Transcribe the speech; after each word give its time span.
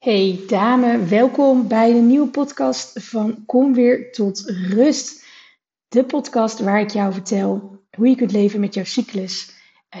Hey 0.00 0.40
dame, 0.46 1.04
welkom 1.04 1.68
bij 1.68 1.92
de 1.92 1.98
nieuwe 1.98 2.28
podcast 2.28 3.04
van 3.04 3.42
Kom 3.46 3.74
weer 3.74 4.12
tot 4.12 4.42
rust. 4.46 5.24
De 5.88 6.04
podcast 6.04 6.58
waar 6.58 6.80
ik 6.80 6.90
jou 6.90 7.12
vertel 7.12 7.78
hoe 7.96 8.08
je 8.08 8.16
kunt 8.16 8.32
leven 8.32 8.60
met 8.60 8.74
jouw 8.74 8.84
cyclus, 8.84 9.52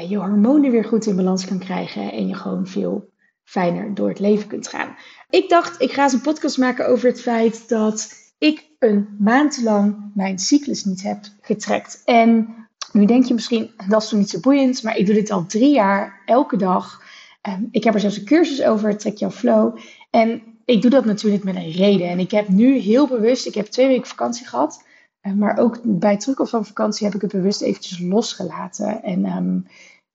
je 0.08 0.16
hormonen 0.16 0.70
weer 0.70 0.84
goed 0.84 1.06
in 1.06 1.16
balans 1.16 1.44
kan 1.44 1.58
krijgen 1.58 2.12
en 2.12 2.28
je 2.28 2.34
gewoon 2.34 2.66
veel 2.66 3.10
fijner 3.44 3.94
door 3.94 4.08
het 4.08 4.18
leven 4.18 4.46
kunt 4.48 4.68
gaan. 4.68 4.96
Ik 5.30 5.48
dacht, 5.48 5.80
ik 5.80 5.92
ga 5.92 6.02
eens 6.02 6.12
een 6.12 6.20
podcast 6.20 6.58
maken 6.58 6.88
over 6.88 7.08
het 7.08 7.20
feit 7.20 7.68
dat 7.68 8.12
ik 8.38 8.66
een 8.78 9.16
maand 9.18 9.62
lang 9.62 10.10
mijn 10.14 10.38
cyclus 10.38 10.84
niet 10.84 11.02
heb 11.02 11.24
getrekt. 11.40 12.02
En 12.04 12.54
nu 12.92 13.04
denk 13.04 13.24
je 13.24 13.34
misschien, 13.34 13.70
dat 13.88 14.02
is 14.02 14.08
toch 14.08 14.18
niet 14.18 14.30
zo 14.30 14.40
boeiend, 14.40 14.82
maar 14.82 14.96
ik 14.96 15.06
doe 15.06 15.14
dit 15.14 15.30
al 15.30 15.46
drie 15.46 15.72
jaar, 15.74 16.22
elke 16.26 16.56
dag. 16.56 17.08
Um, 17.48 17.68
ik 17.70 17.84
heb 17.84 17.94
er 17.94 18.00
zelfs 18.00 18.16
een 18.16 18.24
cursus 18.24 18.62
over, 18.62 18.96
Trek 18.96 19.16
jouw 19.16 19.30
flow. 19.30 19.78
En 20.10 20.42
ik 20.64 20.82
doe 20.82 20.90
dat 20.90 21.04
natuurlijk 21.04 21.44
met 21.44 21.56
een 21.56 21.70
reden. 21.70 22.08
En 22.08 22.18
ik 22.18 22.30
heb 22.30 22.48
nu 22.48 22.78
heel 22.78 23.06
bewust, 23.06 23.46
ik 23.46 23.54
heb 23.54 23.66
twee 23.66 23.86
weken 23.86 24.06
vakantie 24.06 24.46
gehad. 24.46 24.84
Uh, 25.22 25.32
maar 25.32 25.58
ook 25.58 25.80
bij 25.82 26.16
terugkomst 26.16 26.50
van 26.50 26.66
vakantie 26.66 27.06
heb 27.06 27.14
ik 27.14 27.20
het 27.20 27.32
bewust 27.32 27.60
eventjes 27.60 27.98
losgelaten. 27.98 29.02
En 29.02 29.26
um, 29.26 29.66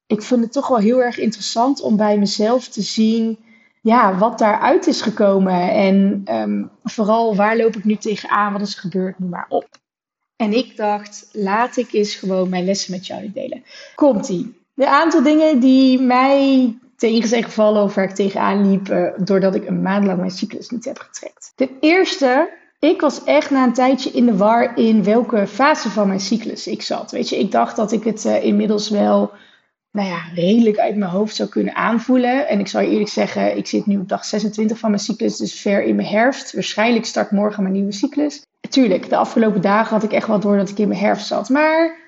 ik 0.07 0.21
vind 0.21 0.41
het 0.41 0.51
toch 0.51 0.67
wel 0.67 0.77
heel 0.77 1.03
erg 1.03 1.17
interessant 1.17 1.81
om 1.81 1.97
bij 1.97 2.17
mezelf 2.17 2.67
te 2.67 2.81
zien 2.81 3.39
ja, 3.81 4.17
wat 4.17 4.39
daaruit 4.39 4.87
is 4.87 5.01
gekomen. 5.01 5.71
En 5.71 6.23
vooral 6.83 7.35
waar 7.35 7.57
loop 7.57 7.75
ik 7.75 7.83
nu 7.83 7.95
tegenaan, 7.95 8.51
wat 8.51 8.61
is 8.61 8.75
gebeurd, 8.75 9.19
noem 9.19 9.29
maar 9.29 9.45
op. 9.49 9.67
En 10.35 10.53
ik 10.53 10.77
dacht, 10.77 11.29
laat 11.31 11.77
ik 11.77 11.93
eens 11.93 12.15
gewoon 12.15 12.49
mijn 12.49 12.65
lessen 12.65 12.91
met 12.91 13.07
jou 13.07 13.31
delen. 13.31 13.63
Komt-ie. 13.95 14.53
De 14.73 14.89
aantal 14.89 15.23
dingen 15.23 15.59
die 15.59 15.99
mij 15.99 16.77
tegen 16.97 17.29
zijn 17.29 17.43
gevallen 17.43 17.83
of 17.83 17.95
waar 17.95 18.03
ik 18.03 18.15
tegenaan 18.15 18.69
liep 18.69 18.89
uh, 18.89 19.07
doordat 19.17 19.55
ik 19.55 19.67
een 19.67 19.81
maand 19.81 20.05
lang 20.05 20.17
mijn 20.17 20.31
cyclus 20.31 20.69
niet 20.69 20.85
heb 20.85 20.97
getrekt. 20.97 21.51
Ten 21.55 21.69
eerste, 21.79 22.49
ik 22.79 23.01
was 23.01 23.23
echt 23.23 23.49
na 23.49 23.63
een 23.63 23.73
tijdje 23.73 24.11
in 24.11 24.25
de 24.25 24.37
war 24.37 24.77
in 24.77 25.03
welke 25.03 25.47
fase 25.47 25.89
van 25.89 26.07
mijn 26.07 26.19
cyclus 26.19 26.67
ik 26.67 26.81
zat. 26.81 27.11
Weet 27.11 27.29
je, 27.29 27.39
ik 27.39 27.51
dacht 27.51 27.75
dat 27.75 27.91
ik 27.91 28.03
het 28.03 28.25
uh, 28.25 28.43
inmiddels 28.43 28.89
wel 28.89 29.31
nou 29.95 30.07
ja, 30.07 30.19
redelijk 30.33 30.77
uit 30.77 30.95
mijn 30.95 31.11
hoofd 31.11 31.35
zou 31.35 31.49
kunnen 31.49 31.75
aanvoelen. 31.75 32.47
En 32.47 32.59
ik 32.59 32.67
zal 32.67 32.81
je 32.81 32.89
eerlijk 32.89 33.09
zeggen, 33.09 33.57
ik 33.57 33.67
zit 33.67 33.85
nu 33.85 33.97
op 33.97 34.09
dag 34.09 34.25
26 34.25 34.77
van 34.77 34.89
mijn 34.89 35.01
cyclus, 35.01 35.37
dus 35.37 35.61
ver 35.61 35.83
in 35.83 35.95
mijn 35.95 36.07
herfst. 36.07 36.53
Waarschijnlijk 36.53 37.05
start 37.05 37.31
morgen 37.31 37.63
mijn 37.63 37.75
nieuwe 37.75 37.91
cyclus. 37.91 38.45
Tuurlijk, 38.69 39.09
de 39.09 39.15
afgelopen 39.15 39.61
dagen 39.61 39.93
had 39.93 40.03
ik 40.03 40.11
echt 40.11 40.27
wel 40.27 40.39
door 40.39 40.57
dat 40.57 40.69
ik 40.69 40.79
in 40.79 40.87
mijn 40.87 40.99
herfst 40.99 41.27
zat. 41.27 41.49
Maar 41.49 42.04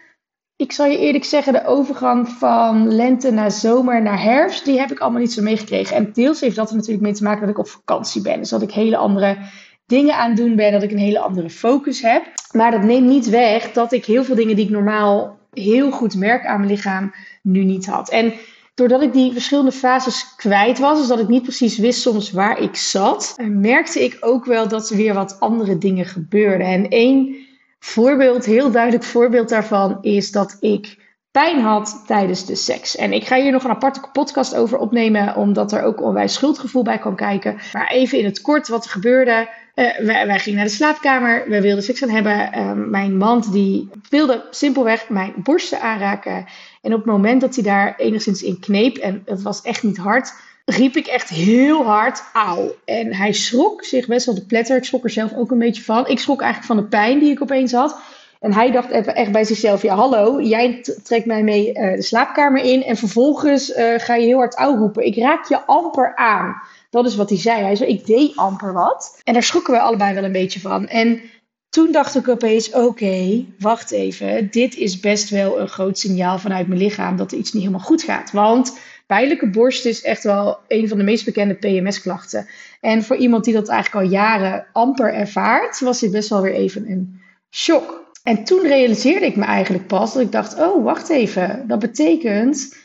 ik 0.58 0.72
zal 0.72 0.86
je 0.86 0.98
eerlijk 0.98 1.26
zeggen, 1.26 1.54
de 1.54 1.66
overgang 1.66 2.30
van 2.30 2.94
lente 2.94 3.32
naar 3.32 3.52
zomer 3.52 4.02
naar 4.02 4.22
herfst, 4.22 4.66
die 4.66 4.80
heb 4.80 4.92
ik 4.92 5.00
allemaal 5.00 5.20
niet 5.20 5.34
zo 5.34 5.42
meegekregen. 5.42 5.96
En 5.96 6.10
deels 6.14 6.42
heeft 6.42 6.56
dat 6.56 6.70
er 6.70 6.76
natuurlijk 6.76 7.04
mee 7.04 7.14
te 7.14 7.24
maken 7.24 7.42
dat 7.42 7.50
ik 7.50 7.58
op 7.58 7.68
vakantie 7.68 8.22
ben. 8.22 8.40
Dus 8.40 8.50
dat 8.50 8.62
ik 8.62 8.72
hele 8.72 8.98
andere 8.98 9.38
dingen 9.86 10.16
aan 10.16 10.30
het 10.30 10.38
doen 10.38 10.56
ben, 10.56 10.72
dat 10.72 10.84
ik 10.84 10.92
een 10.92 10.98
hele 10.98 11.20
andere 11.20 11.50
focus 11.50 12.02
heb. 12.02 12.24
Maar 12.52 12.72
dat 12.72 12.84
neemt 12.84 13.08
niet 13.08 13.30
weg 13.30 13.72
dat 13.72 13.92
ik 13.92 14.06
heel 14.06 14.24
veel 14.24 14.36
dingen 14.36 14.56
die 14.56 14.66
ik 14.66 14.72
normaal 14.72 15.38
heel 15.54 15.92
goed 15.92 16.16
merk 16.16 16.46
aan 16.46 16.60
mijn 16.60 16.72
lichaam, 16.72 17.14
nu 17.42 17.64
niet 17.64 17.86
had. 17.86 18.10
En 18.10 18.34
doordat 18.74 19.02
ik 19.02 19.14
die 19.14 19.32
verschillende 19.32 19.72
fases 19.72 20.36
kwijt 20.36 20.80
was, 20.80 21.00
dus 21.00 21.08
dat 21.08 21.20
ik 21.20 21.28
niet 21.28 21.44
precies 21.44 21.78
wist 21.78 22.02
soms 22.02 22.32
waar 22.32 22.60
ik 22.60 22.76
zat, 22.76 23.36
merkte 23.52 24.04
ik 24.04 24.18
ook 24.20 24.46
wel 24.46 24.68
dat 24.68 24.90
er 24.90 24.98
weer 24.98 25.14
wat 25.14 25.40
andere 25.40 25.78
dingen 25.78 26.06
gebeurden. 26.06 26.68
En 26.68 26.90
één 26.90 27.47
voorbeeld, 27.80 28.46
heel 28.46 28.72
duidelijk 28.72 29.04
voorbeeld 29.04 29.50
daarvan, 29.50 29.98
is 30.02 30.32
dat 30.32 30.58
ik 30.60 31.06
pijn 31.32 31.60
had 31.60 32.04
tijdens 32.06 32.46
de 32.46 32.56
seks. 32.56 32.96
En 32.96 33.14
ik 33.14 33.28
ga 33.28 33.36
hier 33.42 33.52
nog 33.52 33.64
een 33.64 33.70
aparte 33.70 34.02
podcast 34.12 34.56
over 34.56 34.78
opnemen, 34.78 35.36
omdat 35.36 35.72
er 35.72 35.84
ook 35.84 36.02
onwijs 36.02 36.34
schuldgevoel 36.34 36.84
bij 36.84 37.00
kan 37.00 37.16
kijken. 37.16 37.58
Maar 37.74 37.88
even 37.88 38.18
in 38.18 38.26
het 38.26 38.42
kort 38.42 38.68
wat 38.68 38.84
er 38.84 38.92
gebeurde. 38.92 39.50
Uh, 39.76 39.98
wij, 39.98 40.40
gingen 40.40 40.58
naar 40.58 40.68
de 40.68 40.74
slaapkamer, 40.74 41.50
we 41.50 41.62
wilden 41.62 41.84
seks 41.84 42.00
gaan 42.00 42.10
hebben. 42.10 42.58
Uh, 42.58 42.72
mijn 42.74 43.18
man 43.18 43.44
die 43.52 43.90
wilde 44.10 44.48
simpelweg 44.50 45.10
mijn 45.10 45.34
borsten 45.36 45.82
aanraken. 45.82 46.46
En 46.82 46.94
op 46.94 46.98
het 46.98 47.12
moment 47.12 47.42
dat 47.42 47.56
hij 47.56 47.64
daar 47.64 47.96
enigszins 47.98 48.44
in 48.44 48.60
kneep, 48.60 48.98
en 48.98 49.22
het 49.26 49.42
was 49.42 49.62
echt 49.62 49.84
niet 49.84 49.98
hard, 49.98 50.34
riep 50.70 50.96
ik 50.96 51.08
echt 51.08 51.30
heel 51.30 51.84
hard 51.86 52.24
auw. 52.34 52.76
En 52.86 53.14
hij 53.14 53.34
schrok 53.34 53.84
zich 53.84 54.08
best 54.08 54.26
wel 54.26 54.36
de 54.36 54.46
pletter. 54.46 54.78
Ik 54.78 54.84
schrok 54.84 55.04
er 55.04 55.10
zelf 55.10 55.34
ook 55.34 55.52
een 55.52 55.60
beetje 55.60 55.84
van. 55.84 56.08
Ik 56.08 56.20
schrok 56.20 56.42
eigenlijk 56.42 56.74
van 56.74 56.84
de 56.84 56.90
pijn 56.90 57.20
die 57.20 57.32
ik 57.32 57.42
opeens 57.42 57.72
had. 57.72 58.00
En 58.40 58.54
hij 58.54 58.72
dacht 58.72 58.90
echt 58.92 59.32
bij 59.32 59.44
zichzelf: 59.44 59.82
ja, 59.82 59.96
hallo, 59.96 60.42
jij 60.42 60.86
trekt 61.04 61.26
mij 61.26 61.44
mee 61.44 61.68
uh, 61.68 61.96
de 61.96 62.02
slaapkamer 62.02 62.64
in. 62.64 62.84
En 62.84 62.98
vervolgens 62.98 63.70
uh, 63.70 63.94
ga 63.98 64.16
je 64.16 64.26
heel 64.26 64.38
hard 64.38 64.56
auw 64.56 64.76
roepen. 64.76 65.06
Ik 65.06 65.18
raak 65.18 65.48
je 65.48 65.66
amper 65.66 66.16
aan. 66.16 66.62
Dat 66.90 67.06
is 67.06 67.16
wat 67.16 67.30
hij 67.30 67.40
zei. 67.40 67.62
Hij 67.62 67.76
zei: 67.76 67.90
ik 67.90 68.06
deed 68.06 68.36
amper 68.36 68.74
wat. 68.74 69.22
En 69.24 69.34
daar 69.34 69.44
schrokken 69.44 69.74
we 69.74 69.80
allebei 69.80 70.14
wel 70.14 70.24
een 70.24 70.32
beetje 70.32 70.60
van. 70.60 70.88
En 70.88 71.22
toen 71.70 71.92
dacht 71.92 72.16
ik 72.16 72.28
opeens: 72.28 72.72
oké, 72.74 73.46
wacht 73.60 73.92
even. 73.92 74.48
Dit 74.52 74.76
is 74.76 75.00
best 75.00 75.30
wel 75.30 75.60
een 75.60 75.70
groot 75.70 76.00
signaal 76.00 76.40
vanuit 76.40 76.68
mijn 76.68 76.80
lichaam 76.80 77.18
dat 77.18 77.32
er 77.32 77.38
iets 77.38 77.54
niet 77.54 77.64
helemaal 77.64 77.86
goed 77.86 78.04
gaat. 78.04 78.32
Want 78.32 78.78
pijnlijke 79.08 79.50
borst 79.50 79.86
is 79.86 80.04
echt 80.04 80.24
wel 80.24 80.60
een 80.68 80.88
van 80.88 80.98
de 80.98 81.04
meest 81.04 81.26
bekende 81.26 81.54
PMS-klachten. 81.54 82.48
En 82.82 83.04
voor 83.04 83.16
iemand 83.16 83.44
die 83.44 83.54
dat 83.54 83.68
eigenlijk 83.68 84.06
al 84.06 84.12
jaren 84.12 84.66
amper 84.74 85.14
ervaart, 85.14 85.80
was 85.80 86.00
dit 86.00 86.12
best 86.12 86.30
wel 86.30 86.42
weer 86.42 86.54
even 86.54 86.92
een 86.92 87.22
shock. 87.50 88.06
En 88.24 88.44
toen 88.44 88.62
realiseerde 88.62 89.26
ik 89.26 89.36
me 89.36 89.46
eigenlijk 89.46 89.88
pas 89.88 90.14
dat 90.14 90.22
ik 90.22 90.32
dacht: 90.32 90.60
oh, 90.60 90.84
wacht 90.84 91.10
even. 91.10 91.64
Dat 91.68 91.80
betekent, 91.80 92.76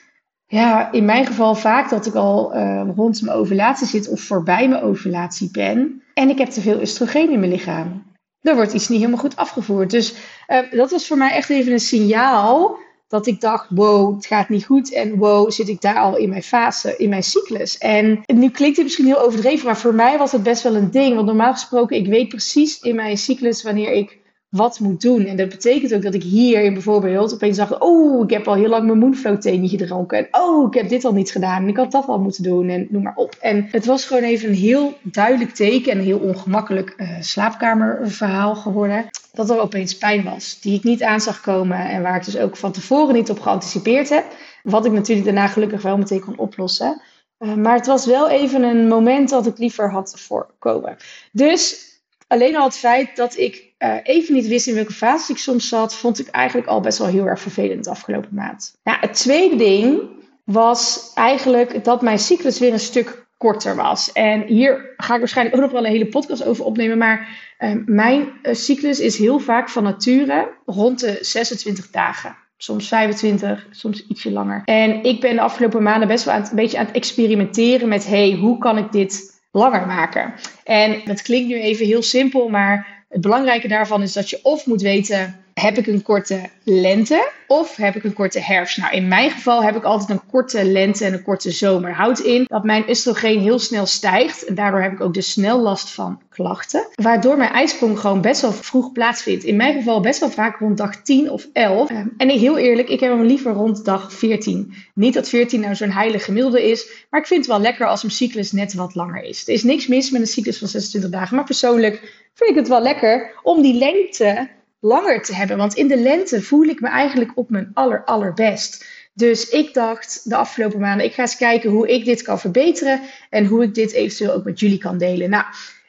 ja, 0.47 0.93
in 0.93 1.05
mijn 1.05 1.27
geval 1.27 1.55
vaak 1.55 1.91
dat 1.91 2.07
ik 2.07 2.15
al 2.15 2.57
uh, 2.57 2.89
rond 2.97 3.23
mijn 3.23 3.37
ovulatie 3.37 3.87
zit 3.87 4.09
of 4.09 4.21
voorbij 4.21 4.69
mijn 4.69 4.83
ovulatie 4.83 5.51
ben. 5.51 6.03
En 6.15 6.29
ik 6.29 6.39
heb 6.39 6.49
te 6.49 6.61
veel 6.61 6.81
oestrogeen 6.81 7.31
in 7.31 7.39
mijn 7.39 7.53
lichaam. 7.53 8.11
Er 8.41 8.55
wordt 8.55 8.73
iets 8.73 8.89
niet 8.89 8.99
helemaal 8.99 9.21
goed 9.21 9.37
afgevoerd. 9.37 9.91
Dus 9.91 10.15
uh, 10.49 10.59
dat 10.71 10.91
was 10.91 11.07
voor 11.07 11.17
mij 11.17 11.33
echt 11.33 11.51
even 11.51 11.73
een 11.73 11.81
signaal 11.81 12.79
dat 13.13 13.27
ik 13.27 13.41
dacht, 13.41 13.67
wow, 13.69 14.15
het 14.15 14.27
gaat 14.27 14.49
niet 14.49 14.65
goed. 14.65 14.93
En 14.93 15.17
wow, 15.17 15.51
zit 15.51 15.69
ik 15.69 15.81
daar 15.81 15.99
al 15.99 16.17
in 16.17 16.29
mijn 16.29 16.43
fase, 16.43 16.97
in 16.97 17.09
mijn 17.09 17.23
cyclus. 17.23 17.79
En 17.79 18.23
nu 18.27 18.51
klinkt 18.51 18.77
het 18.77 18.85
misschien 18.85 19.07
heel 19.07 19.23
overdreven, 19.23 19.67
maar 19.67 19.77
voor 19.77 19.95
mij 19.95 20.19
was 20.19 20.33
het 20.33 20.43
best 20.43 20.63
wel 20.63 20.75
een 20.75 20.91
ding. 20.91 21.15
Want 21.15 21.27
normaal 21.27 21.53
gesproken, 21.53 21.97
ik 21.97 22.07
weet 22.07 22.29
precies 22.29 22.81
in 22.81 22.95
mijn 22.95 23.19
cyclus 23.19 23.63
wanneer 23.63 23.93
ik 23.93 24.19
wat 24.53 24.81
moet 24.81 25.01
doen. 25.01 25.25
En 25.25 25.37
dat 25.37 25.49
betekent 25.49 25.95
ook 25.95 26.03
dat 26.03 26.15
ik 26.15 26.23
hier 26.23 26.73
bijvoorbeeld 26.73 27.35
opeens 27.35 27.57
dacht, 27.57 27.79
oh, 27.79 28.25
ik 28.25 28.31
heb 28.31 28.49
al 28.49 28.55
heel 28.55 28.69
lang 28.69 28.87
mijn 28.87 28.99
Moonflow 28.99 29.41
thee 29.41 29.69
gedronken. 29.69 30.19
En 30.19 30.29
oh, 30.31 30.67
ik 30.67 30.75
heb 30.75 30.89
dit 30.89 31.05
al 31.05 31.13
niet 31.13 31.31
gedaan. 31.31 31.63
En 31.63 31.69
ik 31.69 31.77
had 31.77 31.93
dat 31.93 32.07
al 32.07 32.19
moeten 32.19 32.43
doen. 32.43 32.69
En 32.69 32.87
noem 32.91 33.03
maar 33.03 33.17
op. 33.17 33.37
En 33.41 33.69
het 33.71 33.87
was 33.87 34.05
gewoon 34.05 34.23
even 34.23 34.49
een 34.49 34.55
heel 34.55 34.99
duidelijk 35.03 35.51
teken 35.51 35.93
en 35.93 35.99
een 35.99 36.05
heel 36.05 36.19
ongemakkelijk 36.19 36.95
uh, 36.97 37.09
slaapkamerverhaal 37.21 38.55
geworden. 38.55 39.07
Dat 39.33 39.51
er 39.51 39.61
opeens 39.61 39.99
pijn 39.99 40.25
was, 40.25 40.61
die 40.61 40.75
ik 40.75 40.85
niet 40.85 41.03
aan 41.03 41.21
zag 41.21 41.41
komen. 41.41 41.89
En 41.89 42.03
waar 42.03 42.17
ik 42.17 42.25
dus 42.25 42.39
ook 42.39 42.57
van 42.57 42.73
tevoren 42.73 43.15
niet 43.15 43.31
op 43.31 43.41
geanticipeerd 43.41 44.09
heb. 44.09 44.25
Wat 44.63 44.87
ik 44.87 44.93
natuurlijk 44.93 45.27
daarna 45.27 45.47
gelukkig 45.47 45.83
wel 45.83 45.99
meteen 45.99 46.21
kon 46.21 46.39
oplossen. 46.39 47.01
Uh, 47.39 47.55
maar 47.55 47.77
het 47.77 47.87
was 47.87 48.07
wel 48.07 48.31
even 48.31 48.63
een 48.63 48.89
moment 48.89 49.29
dat 49.29 49.47
ik 49.47 49.59
liever 49.59 49.91
had 49.91 50.15
voorkomen. 50.17 50.97
Dus 51.31 51.91
alleen 52.33 52.57
al 52.57 52.65
het 52.65 52.77
feit 52.77 53.17
dat 53.17 53.39
ik 53.39 53.73
uh, 53.79 53.95
even 54.03 54.35
niet 54.35 54.47
wist 54.47 54.67
in 54.67 54.75
welke 54.75 54.93
fase 54.93 55.33
ik 55.33 55.39
soms 55.39 55.69
zat, 55.69 55.95
vond 55.95 56.19
ik 56.19 56.29
eigenlijk 56.29 56.69
al 56.69 56.81
best 56.81 56.99
wel 56.99 57.07
heel 57.07 57.27
erg 57.27 57.41
vervelend 57.41 57.85
de 57.85 57.91
afgelopen 57.91 58.35
maand. 58.35 58.79
Nou, 58.85 58.99
het 59.01 59.15
tweede 59.15 59.57
ding 59.57 60.01
was 60.45 61.11
eigenlijk 61.15 61.85
dat 61.85 62.03
mijn 62.03 62.19
cyclus 62.19 62.59
weer 62.59 62.73
een 62.73 62.81
stuk 62.81 63.27
korter 63.37 63.77
was. 63.77 64.13
En 64.13 64.43
hier 64.43 64.95
ga 64.97 65.15
ik 65.15 65.19
waarschijnlijk 65.21 65.57
ook 65.57 65.63
nog 65.63 65.73
wel 65.73 65.85
een 65.85 65.93
hele 65.93 66.09
podcast 66.09 66.45
over 66.45 66.65
opnemen. 66.65 66.99
Maar 66.99 67.29
uh, 67.59 67.73
mijn 67.87 68.33
uh, 68.43 68.55
cyclus 68.55 69.01
is 69.01 69.19
heel 69.19 69.39
vaak 69.39 69.69
van 69.69 69.83
nature 69.83 70.49
rond 70.67 71.01
de 71.01 71.19
26 71.21 71.91
dagen. 71.91 72.37
Soms 72.57 72.89
25, 72.89 73.67
soms 73.71 74.07
ietsje 74.07 74.31
langer. 74.31 74.63
En 74.65 75.05
ik 75.05 75.21
ben 75.21 75.35
de 75.35 75.41
afgelopen 75.41 75.83
maanden 75.83 76.09
best 76.09 76.25
wel 76.25 76.35
aan 76.35 76.41
het, 76.41 76.51
een 76.51 76.57
beetje 76.57 76.79
aan 76.79 76.87
het 76.87 76.95
experimenteren 76.95 77.89
met: 77.89 78.07
hey, 78.07 78.33
hoe 78.33 78.59
kan 78.59 78.79
ik 78.79 78.93
dit 78.93 79.32
langer 79.53 79.87
maken? 79.87 80.35
En 80.65 81.01
dat 81.05 81.23
klinkt 81.23 81.49
nu 81.49 81.61
even 81.61 81.87
heel 81.87 82.03
simpel, 82.03 82.49
maar 82.49 83.05
het 83.09 83.21
belangrijke 83.21 83.69
daarvan 83.69 84.03
is 84.03 84.13
dat 84.13 84.31
je 84.31 84.41
of 84.43 84.67
moet 84.67 84.83
weten 84.83 85.42
heb 85.55 85.79
ik 85.79 85.87
een 85.87 86.03
korte 86.03 86.41
lente 86.65 87.31
of 87.47 87.77
heb 87.77 87.97
ik 87.97 88.05
een 88.05 88.13
korte 88.13 88.41
herfst? 88.41 88.79
Nou, 88.79 88.95
in 88.95 89.09
mijn 89.09 89.31
geval 89.31 89.63
heb 89.63 89.77
ik 89.77 89.85
altijd 89.85 90.11
een 90.11 90.27
korte 90.31 90.65
lente 90.65 91.05
en 91.05 91.13
een 91.13 91.23
korte 91.23 91.51
zomer. 91.51 91.95
Houdt 91.95 92.21
in 92.21 92.45
dat 92.47 92.65
mijn 92.65 92.85
oestrogeen 92.89 93.41
heel 93.41 93.59
snel 93.59 93.87
stijgt. 93.87 94.45
En 94.45 94.55
daardoor 94.55 94.83
heb 94.83 94.93
ik 94.93 95.01
ook 95.01 95.15
dus 95.15 95.31
snel 95.33 95.61
last 95.61 95.91
van 95.91 96.21
klachten. 96.29 96.87
Waardoor 96.95 97.37
mijn 97.37 97.51
ijsprong 97.51 97.99
gewoon 97.99 98.21
best 98.21 98.41
wel 98.41 98.53
vroeg 98.53 98.93
plaatsvindt. 98.93 99.45
In 99.45 99.57
mijn 99.57 99.75
geval 99.75 100.01
best 100.01 100.21
wel 100.21 100.31
vaak 100.31 100.59
rond 100.59 100.77
dag 100.77 101.03
10 101.03 101.31
of 101.31 101.49
11. 101.53 101.91
Ehm, 101.91 102.07
en 102.17 102.29
heel 102.29 102.59
eerlijk, 102.59 102.89
ik 102.89 103.01
heb 103.01 103.11
hem 103.11 103.23
liever 103.23 103.53
rond 103.53 103.85
dag 103.85 104.13
14. 104.13 104.75
Niet 104.95 105.15
dat 105.15 105.29
14 105.29 105.61
nou 105.61 105.75
zo'n 105.75 105.91
heilige 105.91 106.25
gemiddelde 106.25 106.71
is. 106.71 107.07
Maar 107.11 107.21
ik 107.21 107.27
vind 107.27 107.41
het 107.41 107.51
wel 107.51 107.61
lekker 107.61 107.87
als 107.87 108.03
mijn 108.03 108.15
cyclus 108.15 108.53
net 108.53 108.75
wat 108.75 108.95
langer 108.95 109.23
is. 109.23 109.49
Er 109.49 109.55
is 109.55 109.63
niks 109.63 109.87
mis 109.87 110.11
met 110.11 110.21
een 110.21 110.27
cyclus 110.27 110.59
van 110.59 110.69
26 110.69 111.11
dagen. 111.11 111.37
Maar 111.37 111.45
persoonlijk 111.45 111.95
vind 112.35 112.51
ik 112.51 112.57
het 112.57 112.69
wel 112.69 112.83
lekker 112.83 113.35
om 113.43 113.63
die 113.63 113.75
lengte 113.75 114.49
langer 114.85 115.23
te 115.23 115.35
hebben. 115.35 115.57
Want 115.57 115.75
in 115.75 115.89
de 115.89 115.97
lente 115.97 116.43
voel 116.43 116.65
ik 116.65 116.81
me 116.81 116.89
eigenlijk 116.89 117.33
op 117.35 117.51
mijn 117.51 117.71
aller, 117.75 118.05
allerbest. 118.05 118.87
Dus 119.15 119.49
ik 119.49 119.75
dacht 119.75 120.21
de 120.29 120.37
afgelopen 120.37 120.81
maanden, 120.81 121.07
ik 121.07 121.15
ga 121.15 121.23
eens 121.23 121.37
kijken 121.37 121.71
hoe 121.71 121.89
ik 121.89 122.05
dit 122.05 122.23
kan 122.23 122.41
verbeteren 122.41 123.01
en 123.31 123.47
hoe 123.47 123.63
ik 123.63 123.75
dit 123.75 123.93
eventueel 123.93 124.33
ook 124.33 124.45
met 124.45 124.61
jullie 124.61 124.79
kan 124.79 124.99
delen. 124.99 125.31
Nou, 125.31 125.45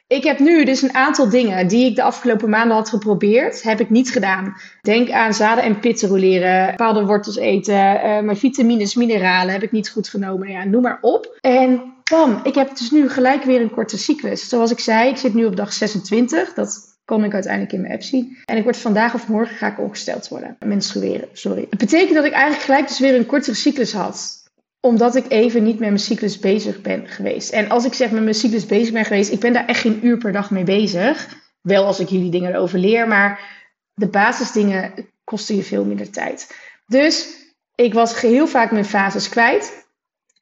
ik 0.06 0.22
heb 0.24 0.38
nu 0.38 0.64
dus 0.64 0.82
een 0.82 0.94
aantal 0.94 1.28
dingen 1.28 1.68
die 1.68 1.86
ik 1.86 1.96
de 1.96 2.02
afgelopen 2.02 2.50
maanden 2.50 2.76
had 2.76 2.88
geprobeerd, 2.88 3.62
heb 3.62 3.80
ik 3.80 3.90
niet 3.90 4.10
gedaan. 4.10 4.56
Denk 4.82 5.10
aan 5.10 5.34
zaden 5.34 5.64
en 5.64 5.80
pitten 5.80 6.08
roleren, 6.08 6.66
bepaalde 6.66 7.04
wortels 7.04 7.36
eten, 7.36 7.74
uh, 7.74 8.00
mijn 8.00 8.36
vitamines, 8.36 8.94
mineralen 8.94 9.52
heb 9.52 9.62
ik 9.62 9.72
niet 9.72 9.90
goed 9.90 10.08
genomen. 10.08 10.50
Ja, 10.50 10.64
noem 10.64 10.82
maar 10.82 10.98
op. 11.00 11.38
En 11.40 11.82
bam, 12.10 12.40
ik 12.42 12.54
heb 12.54 12.76
dus 12.76 12.90
nu 12.90 13.08
gelijk 13.08 13.44
weer 13.44 13.60
een 13.60 13.70
korte 13.70 13.98
cyclus. 13.98 14.48
Zoals 14.48 14.70
ik 14.70 14.78
zei, 14.78 15.08
ik 15.08 15.16
zit 15.16 15.34
nu 15.34 15.44
op 15.44 15.56
dag 15.56 15.72
26. 15.72 16.54
Dat 16.54 16.93
kon 17.04 17.24
ik 17.24 17.32
uiteindelijk 17.32 17.72
in 17.72 17.80
mijn 17.80 17.92
app 17.92 18.02
zien. 18.02 18.36
En 18.44 18.56
ik 18.56 18.62
word 18.62 18.76
vandaag 18.76 19.14
of 19.14 19.28
morgen 19.28 19.56
ga 19.56 19.66
ik 19.66 19.78
ongesteld 19.78 20.28
worden. 20.28 20.56
Menstrueren, 20.64 21.28
sorry. 21.32 21.66
Het 21.70 21.78
betekent 21.78 22.14
dat 22.14 22.24
ik 22.24 22.32
eigenlijk 22.32 22.62
gelijk 22.62 22.88
dus 22.88 22.98
weer 22.98 23.14
een 23.14 23.26
kortere 23.26 23.56
cyclus 23.56 23.92
had 23.92 24.42
omdat 24.84 25.16
ik 25.16 25.24
even 25.28 25.62
niet 25.62 25.78
met 25.78 25.88
mijn 25.88 25.98
cyclus 25.98 26.38
bezig 26.38 26.80
ben 26.80 27.08
geweest. 27.08 27.50
En 27.50 27.68
als 27.68 27.84
ik 27.84 27.94
zeg 27.94 28.10
met 28.10 28.22
mijn 28.22 28.34
cyclus 28.34 28.66
bezig 28.66 28.92
ben 28.92 29.04
geweest, 29.04 29.32
ik 29.32 29.40
ben 29.40 29.52
daar 29.52 29.66
echt 29.66 29.80
geen 29.80 30.06
uur 30.06 30.18
per 30.18 30.32
dag 30.32 30.50
mee 30.50 30.64
bezig. 30.64 31.28
Wel 31.60 31.84
als 31.84 32.00
ik 32.00 32.08
jullie 32.08 32.30
dingen 32.30 32.54
erover 32.54 32.78
leer, 32.78 33.08
maar 33.08 33.40
de 33.94 34.06
basisdingen 34.06 34.92
kosten 35.24 35.56
je 35.56 35.62
veel 35.62 35.84
minder 35.84 36.10
tijd. 36.10 36.56
Dus 36.86 37.28
ik 37.74 37.94
was 37.94 38.20
heel 38.20 38.46
vaak 38.46 38.70
mijn 38.70 38.84
fases 38.84 39.28
kwijt. 39.28 39.83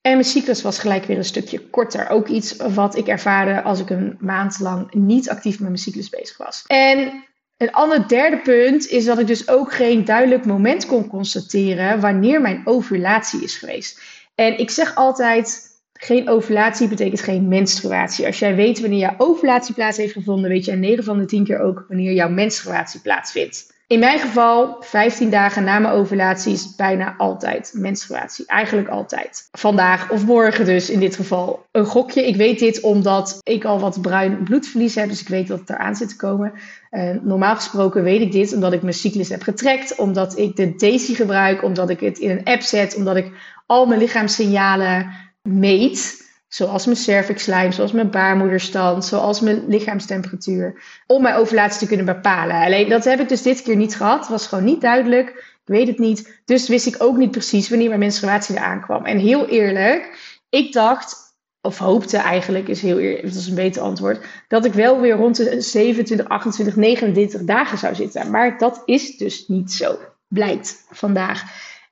En 0.02 0.12
mijn 0.12 0.24
cyclus 0.24 0.62
was 0.62 0.78
gelijk 0.78 1.04
weer 1.04 1.16
een 1.16 1.24
stukje 1.24 1.60
korter. 1.60 2.08
Ook 2.08 2.28
iets 2.28 2.56
wat 2.56 2.96
ik 2.96 3.06
ervaarde 3.06 3.62
als 3.62 3.80
ik 3.80 3.90
een 3.90 4.16
maand 4.20 4.60
lang 4.60 4.92
niet 4.94 5.30
actief 5.30 5.58
met 5.58 5.68
mijn 5.68 5.78
cyclus 5.78 6.08
bezig 6.08 6.36
was. 6.36 6.64
En 6.66 7.24
een 7.56 7.72
ander 7.72 8.08
derde 8.08 8.38
punt 8.38 8.86
is 8.86 9.04
dat 9.04 9.18
ik 9.18 9.26
dus 9.26 9.48
ook 9.48 9.72
geen 9.72 10.04
duidelijk 10.04 10.46
moment 10.46 10.86
kon 10.86 11.08
constateren 11.08 12.00
wanneer 12.00 12.40
mijn 12.40 12.62
ovulatie 12.64 13.42
is 13.42 13.56
geweest. 13.56 14.00
En 14.34 14.58
ik 14.58 14.70
zeg 14.70 14.94
altijd, 14.94 15.70
geen 15.92 16.28
ovulatie 16.28 16.88
betekent 16.88 17.20
geen 17.20 17.48
menstruatie. 17.48 18.26
Als 18.26 18.38
jij 18.38 18.54
weet 18.54 18.80
wanneer 18.80 18.98
jouw 18.98 19.14
ovulatie 19.18 19.74
plaats 19.74 19.96
heeft 19.96 20.12
gevonden, 20.12 20.50
weet 20.50 20.64
je 20.64 20.72
9 20.72 21.04
van 21.04 21.18
de 21.18 21.24
10 21.24 21.44
keer 21.44 21.60
ook 21.60 21.84
wanneer 21.88 22.12
jouw 22.12 22.28
menstruatie 22.28 23.00
plaatsvindt. 23.00 23.71
In 23.86 23.98
mijn 23.98 24.18
geval, 24.18 24.76
15 24.80 25.30
dagen 25.30 25.64
na 25.64 25.78
mijn 25.78 25.94
ovulatie 25.94 26.52
is 26.52 26.74
bijna 26.74 27.14
altijd 27.16 27.72
menstruatie. 27.76 28.46
Eigenlijk 28.46 28.88
altijd. 28.88 29.48
Vandaag 29.50 30.10
of 30.10 30.24
morgen 30.24 30.64
dus 30.64 30.90
in 30.90 31.00
dit 31.00 31.16
geval. 31.16 31.66
Een 31.72 31.84
gokje. 31.84 32.26
Ik 32.26 32.36
weet 32.36 32.58
dit 32.58 32.80
omdat 32.80 33.38
ik 33.42 33.64
al 33.64 33.80
wat 33.80 34.00
bruin 34.00 34.42
bloedverlies 34.44 34.94
heb. 34.94 35.08
Dus 35.08 35.20
ik 35.20 35.28
weet 35.28 35.48
dat 35.48 35.58
het 35.58 35.70
eraan 35.70 35.96
zit 35.96 36.08
te 36.08 36.16
komen. 36.16 36.52
Uh, 36.90 37.10
normaal 37.22 37.54
gesproken 37.54 38.02
weet 38.02 38.20
ik 38.20 38.32
dit 38.32 38.54
omdat 38.54 38.72
ik 38.72 38.82
mijn 38.82 38.94
cyclus 38.94 39.28
heb 39.28 39.42
getrekt. 39.42 39.96
Omdat 39.96 40.38
ik 40.38 40.56
de 40.56 40.74
Daisy 40.76 41.14
gebruik. 41.14 41.62
Omdat 41.62 41.90
ik 41.90 42.00
het 42.00 42.18
in 42.18 42.30
een 42.30 42.44
app 42.44 42.62
zet. 42.62 42.94
Omdat 42.94 43.16
ik 43.16 43.30
al 43.66 43.86
mijn 43.86 44.00
lichaamssignalen 44.00 45.10
meet. 45.42 46.21
Zoals 46.54 46.84
mijn 46.84 46.96
cervixlijm, 46.96 47.72
zoals 47.72 47.92
mijn 47.92 48.10
baarmoederstand, 48.10 49.04
zoals 49.04 49.40
mijn 49.40 49.64
lichaamstemperatuur. 49.68 50.82
Om 51.06 51.22
mijn 51.22 51.34
ovulatie 51.34 51.78
te 51.78 51.86
kunnen 51.86 52.06
bepalen. 52.06 52.56
Alleen 52.56 52.88
dat 52.88 53.04
heb 53.04 53.20
ik 53.20 53.28
dus 53.28 53.42
dit 53.42 53.62
keer 53.62 53.76
niet 53.76 53.96
gehad. 53.96 54.28
Was 54.28 54.46
gewoon 54.46 54.64
niet 54.64 54.80
duidelijk. 54.80 55.28
Ik 55.28 55.60
weet 55.64 55.86
het 55.86 55.98
niet. 55.98 56.40
Dus 56.44 56.68
wist 56.68 56.86
ik 56.86 56.96
ook 56.98 57.16
niet 57.16 57.30
precies 57.30 57.68
wanneer 57.68 57.88
mijn 57.88 58.00
menstruatie 58.00 58.56
eraan 58.56 58.80
kwam. 58.80 59.04
En 59.04 59.18
heel 59.18 59.48
eerlijk, 59.48 60.18
ik 60.48 60.72
dacht, 60.72 61.36
of 61.60 61.78
hoopte 61.78 62.16
eigenlijk, 62.16 62.68
is 62.68 62.82
heel 62.82 62.98
eerlijk, 62.98 63.22
dat 63.22 63.34
is 63.34 63.46
een 63.46 63.54
beter 63.54 63.82
antwoord, 63.82 64.26
dat 64.48 64.64
ik 64.64 64.72
wel 64.72 65.00
weer 65.00 65.16
rond 65.16 65.36
de 65.36 65.60
27, 65.60 66.28
28, 66.28 66.76
29 66.76 67.44
dagen 67.44 67.78
zou 67.78 67.94
zitten. 67.94 68.30
Maar 68.30 68.58
dat 68.58 68.82
is 68.84 69.16
dus 69.16 69.48
niet 69.48 69.72
zo. 69.72 69.98
Blijkt 70.28 70.84
vandaag. 70.90 71.42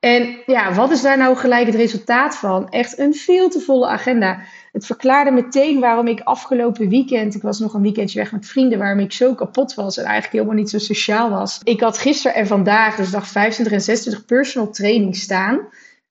En 0.01 0.37
ja, 0.45 0.73
wat 0.73 0.91
is 0.91 1.01
daar 1.01 1.17
nou 1.17 1.35
gelijk 1.35 1.65
het 1.65 1.75
resultaat 1.75 2.35
van? 2.35 2.69
Echt 2.69 2.97
een 2.99 3.13
veel 3.13 3.49
te 3.49 3.59
volle 3.59 3.87
agenda. 3.87 4.41
Het 4.71 4.85
verklaarde 4.85 5.31
meteen 5.31 5.79
waarom 5.79 6.07
ik 6.07 6.19
afgelopen 6.19 6.89
weekend, 6.89 7.35
ik 7.35 7.41
was 7.41 7.59
nog 7.59 7.73
een 7.73 7.81
weekendje 7.81 8.19
weg 8.19 8.31
met 8.31 8.45
vrienden, 8.45 8.79
waarom 8.79 8.99
ik 8.99 9.13
zo 9.13 9.35
kapot 9.35 9.73
was 9.73 9.97
en 9.97 10.03
eigenlijk 10.03 10.33
helemaal 10.33 10.55
niet 10.55 10.69
zo 10.69 10.77
sociaal 10.77 11.29
was. 11.29 11.59
Ik 11.63 11.81
had 11.81 11.97
gisteren 11.97 12.37
en 12.37 12.47
vandaag, 12.47 12.95
dus 12.95 13.11
dag 13.11 13.27
25 13.27 13.73
en 13.73 13.81
26, 13.81 14.25
personal 14.25 14.71
training 14.71 15.15
staan. 15.15 15.59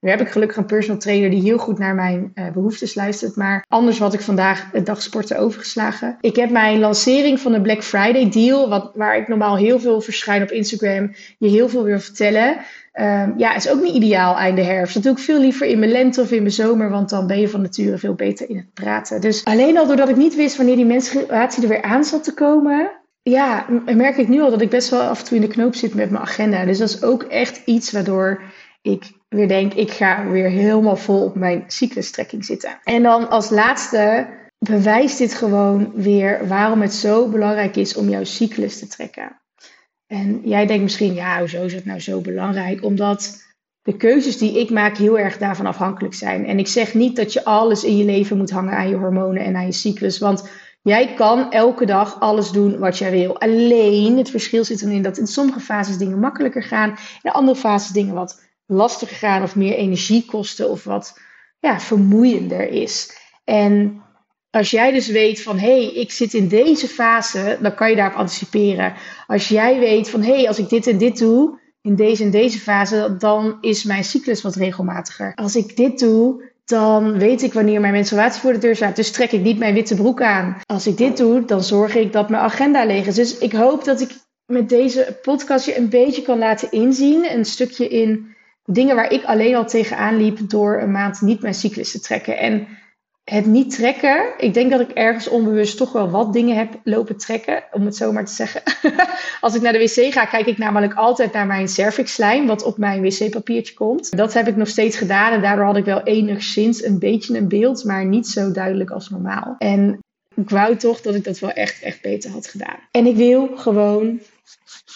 Nu 0.01 0.11
heb 0.11 0.21
ik 0.21 0.29
gelukkig 0.29 0.57
een 0.57 0.65
personal 0.65 1.01
trainer 1.01 1.31
die 1.31 1.43
heel 1.43 1.59
goed 1.59 1.79
naar 1.79 1.95
mijn 1.95 2.33
uh, 2.35 2.51
behoeftes 2.51 2.95
luistert. 2.95 3.37
Maar 3.37 3.65
anders 3.69 3.99
had 3.99 4.15
ik 4.15 4.21
vandaag 4.21 4.69
het 4.73 4.87
dagsporten 4.87 5.39
overgeslagen. 5.39 6.17
Ik 6.21 6.37
heb 6.37 6.51
mijn 6.51 6.79
lancering 6.79 7.41
van 7.41 7.53
de 7.53 7.61
Black 7.61 7.83
Friday 7.83 8.31
deal, 8.31 8.69
wat, 8.69 8.91
waar 8.95 9.17
ik 9.17 9.29
normaal 9.29 9.57
heel 9.57 9.81
veel 9.81 10.01
verschijn 10.01 10.43
op 10.43 10.51
Instagram, 10.51 11.15
je 11.39 11.49
heel 11.49 11.69
veel 11.69 11.85
wil 11.85 12.01
vertellen. 12.01 12.57
Um, 12.95 13.35
ja, 13.37 13.55
is 13.55 13.71
ook 13.71 13.83
niet 13.83 13.95
ideaal 13.95 14.37
einde 14.37 14.63
herfst. 14.63 14.95
Dat 14.95 15.03
doe 15.03 15.13
ik 15.13 15.19
veel 15.19 15.41
liever 15.41 15.67
in 15.67 15.79
mijn 15.79 15.91
lente 15.91 16.21
of 16.21 16.31
in 16.31 16.43
mijn 16.43 16.55
zomer, 16.55 16.91
want 16.91 17.11
dan 17.11 17.27
ben 17.27 17.41
je 17.41 17.49
van 17.49 17.61
nature 17.61 17.99
veel 17.99 18.15
beter 18.15 18.51
in 18.51 18.57
het 18.57 18.75
praten. 18.75 19.21
Dus 19.21 19.45
alleen 19.45 19.79
al 19.79 19.87
doordat 19.87 20.09
ik 20.09 20.17
niet 20.17 20.37
wist 20.37 20.57
wanneer 20.57 20.77
die 20.77 20.87
menstruatie 20.87 21.63
er 21.63 21.69
weer 21.69 21.83
aan 21.83 22.05
zat 22.05 22.25
te 22.25 22.35
komen, 22.35 22.91
ja, 23.23 23.67
merk 23.85 24.17
ik 24.17 24.29
nu 24.29 24.41
al 24.41 24.51
dat 24.51 24.61
ik 24.61 24.71
best 24.71 24.91
wel 24.91 25.01
af 25.01 25.19
en 25.19 25.25
toe 25.25 25.37
in 25.37 25.43
de 25.43 25.49
knoop 25.49 25.75
zit 25.75 25.95
met 25.95 26.11
mijn 26.11 26.23
agenda. 26.23 26.65
Dus 26.65 26.79
dat 26.79 26.89
is 26.89 27.03
ook 27.03 27.23
echt 27.23 27.63
iets 27.65 27.93
waardoor 27.93 28.43
ik 28.83 29.19
weer 29.31 29.49
denk, 29.49 29.75
ik 29.75 29.91
ga 29.91 30.27
weer 30.29 30.49
helemaal 30.49 30.97
vol 30.97 31.25
op 31.25 31.35
mijn 31.35 31.65
cyclustrekking 31.67 32.45
zitten. 32.45 32.79
En 32.85 33.03
dan 33.03 33.29
als 33.29 33.51
laatste 33.51 34.27
bewijst 34.59 35.19
dit 35.19 35.35
gewoon 35.35 35.93
weer 35.95 36.49
waarom 36.49 36.81
het 36.81 36.95
zo 36.95 37.29
belangrijk 37.29 37.77
is 37.77 37.97
om 37.97 38.09
jouw 38.09 38.25
cyclus 38.25 38.79
te 38.79 38.87
trekken. 38.87 39.41
En 40.07 40.41
jij 40.45 40.67
denkt 40.67 40.83
misschien, 40.83 41.15
ja, 41.15 41.39
hoezo 41.39 41.65
is 41.65 41.75
het 41.75 41.85
nou 41.85 42.01
zo 42.01 42.21
belangrijk? 42.21 42.85
Omdat 42.85 43.43
de 43.83 43.97
keuzes 43.97 44.39
die 44.39 44.59
ik 44.61 44.71
maak 44.71 44.97
heel 44.97 45.19
erg 45.19 45.39
daarvan 45.39 45.67
afhankelijk 45.67 46.15
zijn. 46.15 46.47
En 46.47 46.59
ik 46.59 46.69
zeg 46.69 46.95
niet 46.95 47.17
dat 47.17 47.33
je 47.33 47.45
alles 47.45 47.85
in 47.85 47.97
je 47.97 48.05
leven 48.05 48.37
moet 48.37 48.51
hangen 48.51 48.77
aan 48.77 48.89
je 48.89 48.97
hormonen 48.97 49.45
en 49.45 49.57
aan 49.57 49.67
je 49.67 49.73
cyclus. 49.73 50.19
Want 50.19 50.51
jij 50.83 51.15
kan 51.15 51.53
elke 51.53 51.87
dag 51.87 52.21
alles 52.21 52.51
doen 52.51 52.79
wat 52.79 52.99
jij 52.99 53.11
wil. 53.11 53.41
Alleen 53.41 54.17
het 54.17 54.31
verschil 54.31 54.65
zit 54.65 54.83
erin 54.83 55.03
dat 55.03 55.19
in 55.19 55.27
sommige 55.27 55.61
fases 55.61 55.97
dingen 55.97 56.19
makkelijker 56.19 56.63
gaan. 56.63 56.97
In 57.23 57.31
andere 57.31 57.59
fases 57.59 57.91
dingen 57.91 58.15
wat 58.15 58.50
lastiger 58.71 59.17
gaan 59.17 59.43
of 59.43 59.57
meer 59.57 59.75
energie 59.75 60.25
kosten 60.25 60.71
of 60.71 60.85
wat 60.85 61.21
ja, 61.59 61.81
vermoeiender 61.81 62.69
is. 62.69 63.19
En 63.45 64.03
als 64.51 64.71
jij 64.71 64.93
dus 64.93 65.07
weet 65.07 65.43
van 65.43 65.59
hé, 65.59 65.85
hey, 65.85 65.95
ik 65.95 66.13
zit 66.13 66.35
in 66.35 66.49
deze 66.49 66.89
fase, 66.89 67.59
dan 67.61 67.75
kan 67.75 67.91
je 67.91 67.97
daarop 67.97 68.19
anticiperen. 68.19 68.95
Als 69.27 69.49
jij 69.49 69.79
weet 69.79 70.11
van 70.11 70.23
hé, 70.23 70.35
hey, 70.35 70.49
als 70.49 70.59
ik 70.59 70.69
dit 70.69 70.87
en 70.87 70.99
dit 70.99 71.19
doe, 71.19 71.59
in 71.83 71.95
deze 71.95 72.23
en 72.23 72.31
deze 72.31 72.59
fase, 72.59 73.17
dan 73.19 73.59
is 73.61 73.85
mijn 73.85 74.05
cyclus 74.05 74.43
wat 74.43 74.55
regelmatiger. 74.55 75.35
Als 75.35 75.57
ik 75.57 75.77
dit 75.77 75.99
doe, 75.99 76.51
dan 76.65 77.19
weet 77.19 77.43
ik 77.43 77.53
wanneer 77.53 77.81
mijn 77.81 77.93
menstruatie 77.93 78.41
voor 78.41 78.53
de 78.53 78.59
deur 78.59 78.77
staat. 78.77 78.97
Dus 78.97 79.11
trek 79.11 79.33
ik 79.33 79.41
niet 79.41 79.59
mijn 79.59 79.75
witte 79.75 79.95
broek 79.95 80.23
aan. 80.23 80.57
Als 80.67 80.87
ik 80.87 80.97
dit 80.97 81.17
doe, 81.17 81.45
dan 81.45 81.63
zorg 81.63 81.95
ik 81.95 82.13
dat 82.13 82.29
mijn 82.29 82.43
agenda 82.43 82.85
leeg 82.85 83.07
is. 83.07 83.15
Dus 83.15 83.39
ik 83.39 83.53
hoop 83.53 83.85
dat 83.85 84.01
ik 84.01 84.11
met 84.47 84.69
deze 84.69 85.19
podcast 85.23 85.67
je 85.67 85.77
een 85.77 85.89
beetje 85.89 86.23
kan 86.23 86.39
laten 86.39 86.71
inzien. 86.71 87.33
Een 87.33 87.45
stukje 87.45 87.89
in 87.89 88.35
dingen 88.65 88.97
waar 88.97 89.13
ik 89.13 89.25
alleen 89.25 89.55
al 89.55 89.67
tegenaan 89.67 90.17
liep 90.17 90.39
door 90.51 90.81
een 90.81 90.91
maand 90.91 91.21
niet 91.21 91.43
mijn 91.43 91.55
cyclus 91.55 91.91
te 91.91 92.01
trekken. 92.01 92.39
En 92.39 92.67
het 93.31 93.47
niet 93.47 93.75
trekken. 93.75 94.27
Ik 94.39 94.55
denk 94.55 94.71
dat 94.71 94.81
ik 94.81 94.91
ergens 94.91 95.29
onbewust 95.29 95.77
toch 95.77 95.93
wel 95.93 96.11
wat 96.11 96.33
dingen 96.33 96.57
heb 96.57 96.81
lopen 96.85 97.17
trekken, 97.17 97.65
om 97.73 97.85
het 97.85 97.97
zo 97.97 98.13
maar 98.13 98.25
te 98.25 98.33
zeggen. 98.33 98.63
Als 99.41 99.55
ik 99.55 99.63
naar 99.63 99.73
de 99.73 99.79
wc 99.79 100.13
ga, 100.13 100.25
kijk 100.25 100.47
ik 100.47 100.59
namelijk 100.59 100.95
altijd 100.95 101.33
naar 101.33 101.47
mijn 101.47 101.69
cervixlijn, 101.69 102.47
wat 102.47 102.63
op 102.63 102.79
mijn 102.79 103.03
wc-papiertje 103.03 103.75
komt. 103.75 104.17
Dat 104.17 104.33
heb 104.33 104.49
ik 104.49 104.57
nog 104.57 104.69
steeds 104.69 104.97
gedaan 104.97 105.33
en 105.33 105.41
daardoor 105.41 105.65
had 105.65 105.77
ik 105.77 105.85
wel 105.85 106.03
enigszins 106.03 106.85
een 106.85 106.99
beetje 106.99 107.39
een 107.39 107.49
beeld, 107.49 107.85
maar 107.85 108.05
niet 108.05 108.27
zo 108.27 108.53
duidelijk 108.53 108.91
als 108.91 109.11
normaal. 109.11 109.55
En 109.59 109.99
ik 110.35 110.51
wou 110.51 110.77
toch 110.77 111.01
dat 111.01 111.15
ik 111.15 111.25
dat 111.25 111.39
wel 111.39 111.53
echt, 111.53 111.83
echt 111.83 112.03
beter 112.03 112.31
had 112.31 112.47
gedaan. 112.47 112.79
En 112.91 113.07
ik 113.07 113.17
wil 113.17 113.51
gewoon 113.57 114.21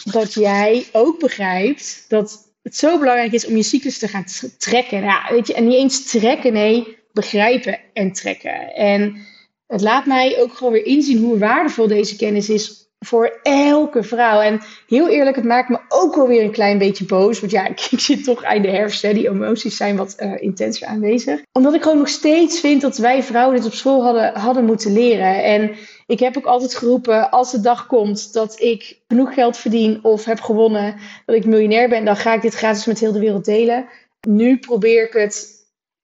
dat 0.04 0.32
jij 0.32 0.86
ook 0.92 1.18
begrijpt 1.18 2.04
dat 2.08 2.43
het 2.64 2.76
zo 2.76 2.98
belangrijk 2.98 3.32
is 3.32 3.46
om 3.46 3.56
je 3.56 3.62
cyclus 3.62 3.98
te 3.98 4.08
gaan 4.08 4.24
trekken. 4.58 5.02
Ja, 5.02 5.26
weet 5.30 5.46
je, 5.46 5.54
en 5.54 5.66
niet 5.66 5.78
eens 5.78 6.10
trekken, 6.10 6.52
nee, 6.52 6.98
begrijpen 7.12 7.78
en 7.92 8.12
trekken. 8.12 8.74
En 8.74 9.16
het 9.66 9.80
laat 9.80 10.06
mij 10.06 10.40
ook 10.40 10.54
gewoon 10.54 10.72
weer 10.72 10.86
inzien 10.86 11.18
hoe 11.18 11.38
waardevol 11.38 11.88
deze 11.88 12.16
kennis 12.16 12.48
is 12.48 12.84
voor 12.98 13.38
elke 13.42 14.02
vrouw. 14.02 14.40
En 14.40 14.60
heel 14.86 15.08
eerlijk, 15.08 15.36
het 15.36 15.44
maakt 15.44 15.68
me 15.68 15.78
ook 15.88 16.14
wel 16.14 16.28
weer 16.28 16.42
een 16.42 16.50
klein 16.50 16.78
beetje 16.78 17.04
boos. 17.04 17.40
Want 17.40 17.52
ja, 17.52 17.66
ik, 17.90 18.00
zit 18.00 18.24
toch 18.24 18.42
einde 18.42 18.68
herfst. 18.68 19.02
Hè, 19.02 19.12
die 19.12 19.28
emoties 19.28 19.76
zijn 19.76 19.96
wat 19.96 20.16
uh, 20.18 20.42
intenser 20.42 20.86
aanwezig. 20.86 21.40
Omdat 21.52 21.74
ik 21.74 21.82
gewoon 21.82 21.98
nog 21.98 22.08
steeds 22.08 22.60
vind 22.60 22.80
dat 22.80 22.96
wij 22.96 23.22
vrouwen 23.22 23.56
dit 23.56 23.66
op 23.66 23.72
school 23.72 24.02
hadden, 24.02 24.34
hadden 24.34 24.64
moeten 24.64 24.92
leren. 24.92 25.44
En 25.44 25.70
ik 26.06 26.18
heb 26.20 26.36
ook 26.36 26.44
altijd 26.44 26.74
geroepen, 26.74 27.30
als 27.30 27.50
de 27.50 27.60
dag 27.60 27.86
komt 27.86 28.32
dat 28.32 28.60
ik 28.60 28.98
genoeg 29.08 29.34
geld 29.34 29.56
verdien 29.56 30.04
of 30.04 30.24
heb 30.24 30.40
gewonnen, 30.40 30.96
dat 31.26 31.36
ik 31.36 31.44
miljonair 31.44 31.88
ben, 31.88 32.04
dan 32.04 32.16
ga 32.16 32.34
ik 32.34 32.42
dit 32.42 32.54
gratis 32.54 32.86
met 32.86 33.00
heel 33.00 33.12
de 33.12 33.18
wereld 33.18 33.44
delen. 33.44 33.86
Nu 34.28 34.58
probeer 34.58 35.06
ik 35.06 35.12
het 35.12 35.54